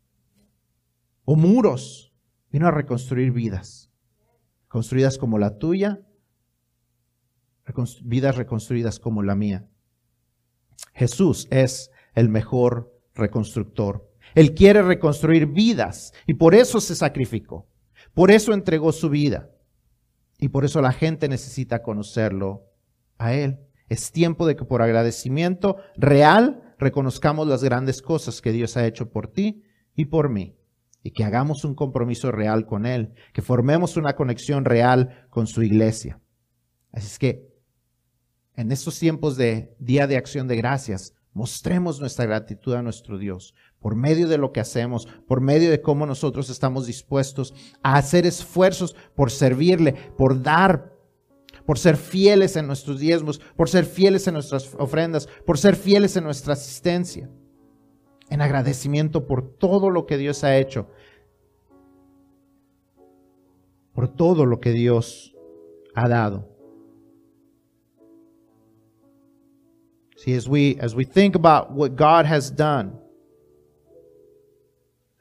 [1.26, 2.14] o muros.
[2.51, 3.89] Vino a reconstruir vidas.
[4.68, 5.99] Construidas como la tuya,
[8.03, 9.68] vidas reconstruidas como la mía.
[10.93, 14.07] Jesús es el mejor reconstructor.
[14.38, 17.67] Él quiere reconstruir vidas y por eso se sacrificó.
[18.13, 19.49] Por eso entregó su vida.
[20.38, 22.69] Y por eso la gente necesita conocerlo
[23.17, 23.57] a Él.
[23.89, 29.09] Es tiempo de que por agradecimiento real reconozcamos las grandes cosas que Dios ha hecho
[29.09, 29.63] por ti
[29.95, 30.53] y por mí.
[31.01, 35.63] y que hagamos un compromiso real con Él, que formemos una conexión real con su
[35.63, 36.19] iglesia.
[36.91, 37.47] Así es que
[38.55, 43.53] en estos tiempos de Día de Acción de Gracias, mostremos nuestra gratitud a nuestro Dios
[43.80, 47.53] por medio de lo que hacemos, por medio de cómo nosotros estamos dispuestos
[47.84, 50.93] a hacer esfuerzos por servirle, por dar,
[51.65, 56.15] por ser fieles en nuestros diezmos, por ser fieles en nuestras ofrendas, por ser fieles
[56.17, 57.30] en nuestra asistencia,
[58.30, 60.88] en agradecimiento por todo lo que Dios ha hecho,
[63.93, 65.36] por todo lo que Dios
[65.95, 66.57] ha dado.
[70.17, 72.99] See, as we as we think about what God has done,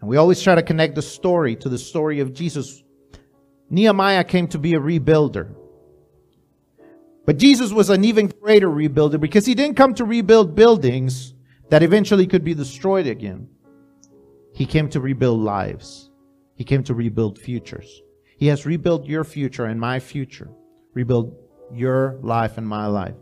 [0.07, 2.84] and we always try to connect the story to the story of Jesus.
[3.70, 5.52] Nehemiah came to be a rebuilder.
[7.24, 11.34] But Jesus was an even greater rebuilder because he didn't come to rebuild buildings
[11.70, 13.48] that eventually could be destroyed again.
[14.54, 16.09] He came to rebuild lives.
[16.54, 18.00] He came to rebuild futures.
[18.38, 20.48] He has rebuilt your future and my future.
[20.94, 21.34] Rebuild
[21.72, 23.16] your life and my life.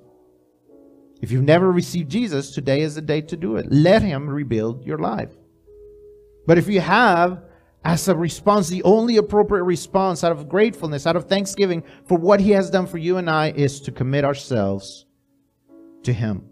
[1.22, 3.72] If you've never received Jesus, today is the day to do it.
[3.72, 5.30] Let Him rebuild your life.
[6.47, 7.42] But if you have,
[7.84, 12.40] as a response, the only appropriate response out of gratefulness, out of thanksgiving for what
[12.40, 15.07] He has done for you and I, is to commit ourselves
[16.03, 16.49] to Him.